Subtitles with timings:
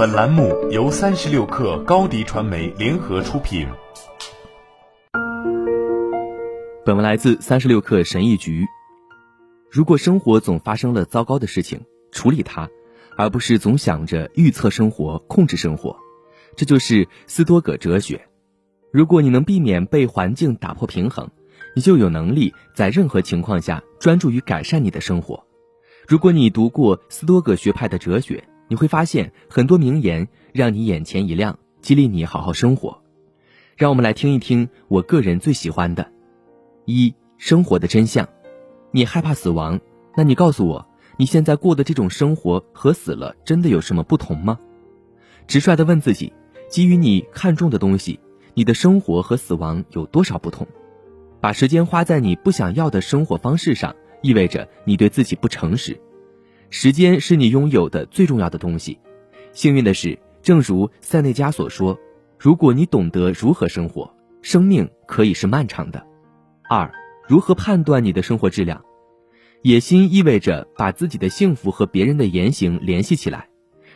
[0.00, 3.68] 本栏目由三十六氪高低传媒联合出品。
[6.86, 8.64] 本文来自三十六氪神译局。
[9.70, 11.82] 如果生活总发生了糟糕的事情，
[12.12, 12.66] 处理它，
[13.14, 15.94] 而不是总想着预测生活、控制生活，
[16.56, 18.26] 这就是斯多葛哲学。
[18.90, 21.28] 如果你能避免被环境打破平衡，
[21.76, 25.44] 你就有能力在任何情况下专注于改善你的生活。
[26.08, 33.02] 如果你读过斯多葛学派的哲学，你会发现很多名言让你眼前一亮，激励你好好生活。
[33.76, 36.12] 让我们来听一听我个人最喜欢的：
[36.84, 38.28] 一、生活的真相。
[38.92, 39.80] 你害怕死亡，
[40.16, 40.86] 那你告诉我，
[41.16, 44.56] 你现在过的这种生活和死了真的有什么不同吗？
[45.48, 46.32] 直率的问自己，
[46.68, 48.20] 基于你看重的东西，
[48.54, 50.64] 你的生活和死亡有多少不同？
[51.40, 56.00] 把时间花在你不想要的生活方式上，意味着你对自己不诚实。
[56.70, 58.98] 时间是你拥有的最重要的东西。
[59.52, 61.98] 幸运的是，正如塞内加所说
[62.38, 66.06] ：“如果你懂得如何生活，生命可以是漫长的。”
[66.70, 66.90] 二，
[67.28, 68.82] 如何判断你的生活质量？
[69.62, 73.46] 野心意味着把自己的幸福和别人的言行联系起来；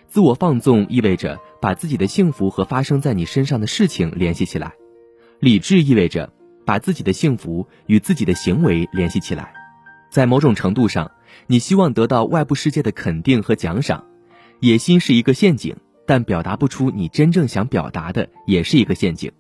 [0.09, 4.73] 自我放纵意味着把自己的幸福和发生在你身上的事情联系起来；
[5.39, 6.33] 理智意味着。
[6.67, 9.53] 把自己的幸福与自己的行为联系起来，
[10.09, 11.11] 在某种程度上，
[11.47, 14.05] 你希望得到外部世界的肯定和奖赏。
[14.61, 19.31] 野心是一个陷阱，但表达不出你真正想表达的也是一个陷阱。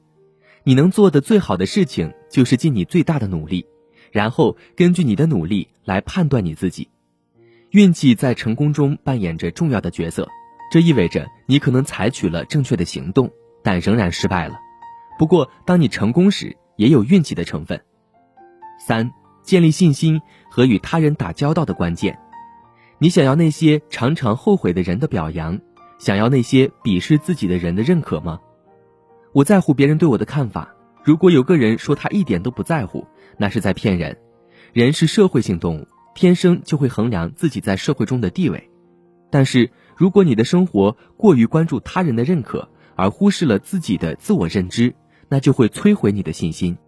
[0.64, 3.66] 你能做的最好的事情就是尽你最大的努力，
[4.12, 6.88] 然后根据你的努力来判断你自己。
[7.70, 10.28] 运气在成功中扮演着重要的角色，
[10.70, 13.30] 这意味着你可能采取了正确的行动，
[13.62, 14.54] 但仍然失败了。
[15.18, 17.80] 不过，当你成功时，也有运气的成分。
[18.78, 19.10] 三、
[19.44, 22.18] 建立信心和与他人打交道的关键。
[22.98, 25.60] 你想要那些常常后悔的人的表扬，
[25.98, 28.40] 想要那些鄙视自己的人的认可吗？
[29.32, 30.74] 我在乎别人对我的看法。
[31.04, 33.06] 如果有个人说他一点都不在乎，
[33.36, 34.16] 那是在骗人。
[34.72, 38.70] 人是社会性动物，天生就会衡量自己在社会中的地位。
[39.30, 44.94] 但是如果你的生活过于关注他人的认可，而忽视了自己的自我认知，
[45.28, 46.78] 那就会摧毁你的信心。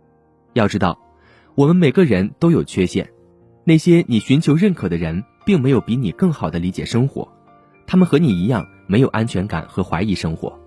[0.54, 0.98] 要知道，
[1.56, 3.10] 我们每个人都有缺陷。
[3.64, 7.26] 那些你寻求认可的人，并没有比你更好的理解生活，
[7.86, 10.60] 他们和你一样没有安全感和怀疑生活。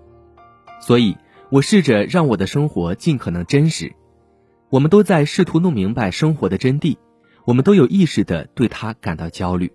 [0.80, 1.16] 所以，
[1.48, 3.94] 我试着让我的生活尽可能真实。
[4.68, 6.96] 我们都在试图弄明白生活的真谛，
[7.44, 9.72] 我们都有意识的对它感到焦虑。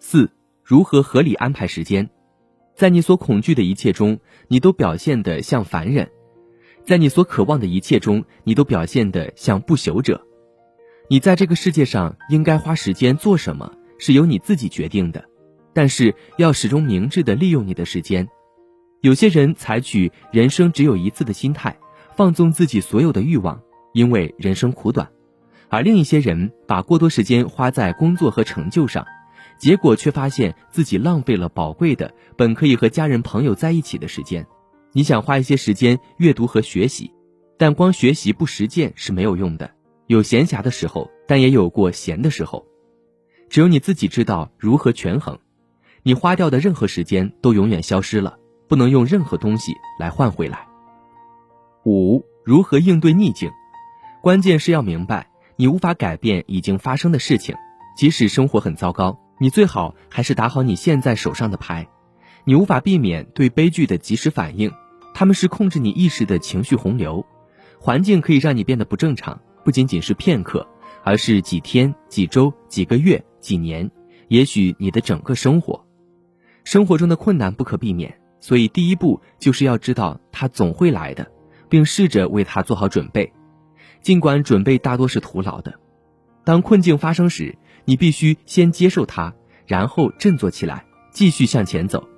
[0.00, 0.30] 四、
[0.64, 2.08] 如何合理安排时间？
[2.74, 6.10] 在你所恐惧的一切中，你都表现得像凡人。
[6.86, 10.24] 在你所渴望的一切中，你都表现得像不朽者。
[11.10, 15.24] 你在这个世界上应该花时间做什么，是由你自己决定的。
[15.72, 18.28] 但是要始终明智的利用你的时间。
[19.00, 21.78] 有些人采取人生只有一次的心态，
[22.14, 23.58] 放纵自己所有的欲望，
[23.94, 25.06] 因为人生苦短；
[25.70, 29.06] 而另一些人把过多时间花在工作和成就上，
[29.58, 34.46] 结果却发现自己浪费了宝贵的本可以和家人朋友在一起的时间。
[34.92, 37.12] 你想花一些时间阅读和学习，
[37.56, 39.70] 但光学习不实践是没有用的。
[40.08, 42.66] 有闲暇的时候，但也有过闲的时候。
[43.50, 45.38] 只有你自己知道如何权衡。
[46.02, 48.38] 你花掉的任何时间都永远消失了，
[48.68, 50.66] 不能用任何东西来换回来。
[51.84, 53.50] 五、如何应对逆境？
[54.22, 57.54] 关键是要明白，你无法改变已经发生的事情。
[57.94, 61.86] 即使生活很糟糕，你最好还是打好你现在手上的牌。
[62.44, 64.72] 你无法避免对悲剧的及时反应，
[65.12, 67.26] 他们是控制你意识的情绪洪流。
[67.78, 70.66] 环境可以让你变得不正常，不仅仅是片刻，
[71.04, 73.90] 而是几天、几周、几个月、几年，
[74.28, 75.84] 也许你的整个生活。
[76.64, 81.30] 生活中的困难不可避免，所以第一步就是要知道它总会来的，
[81.68, 83.30] 并试着为它做好准备，
[84.00, 85.78] 尽管准备大多是徒劳的。
[86.44, 89.34] 当困境发生时，你必须先接受它，
[89.66, 92.08] 然后振作起来，继续向前走。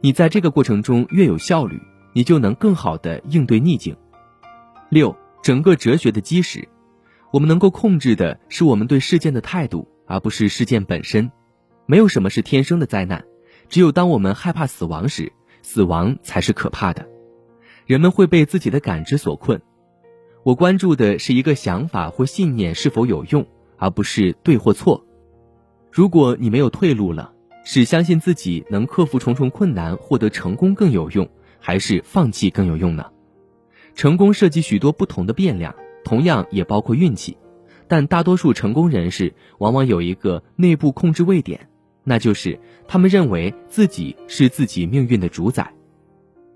[0.00, 1.80] 你在这个过程中越有效率，
[2.12, 3.96] 你就能更好的应对逆境。
[4.88, 6.68] 六，整个哲学的基石，
[7.30, 11.30] 我们能够控制的是我们对事件的态度，而不是事件本身。
[11.86, 13.24] 没有什么是天生的灾难，
[13.68, 15.32] 只有当我们害怕死亡时，
[15.62, 17.06] 死亡才是可怕的。
[17.86, 19.60] 人们会被自己的感知所困。
[20.42, 23.46] 我关注的是一个想法或信念是否有用，
[23.76, 25.06] 而不是对或错。
[25.90, 27.32] 如果你没有退路了。
[27.70, 31.28] 是相信自己能克服重重困难获得成功更有用，
[31.60, 33.04] 还是放弃更有用呢？
[33.94, 35.74] 成功涉及许多不同的变量，
[36.08, 37.36] 同样也包括运气。
[37.86, 41.68] 但大多数成功人士往往有一个内部控制位点，
[42.02, 45.72] 那就是他们认为自己是自己命运的主宰，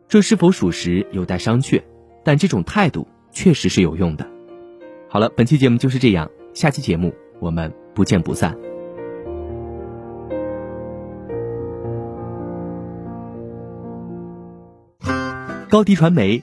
[0.09, 1.83] 这是否属实有待商榷，
[2.25, 4.27] 但这种态度确实是有用的。
[5.09, 8.57] 好了，本期节目就是这样，下期节目我们不见不散。
[15.71, 16.43] 高迪传媒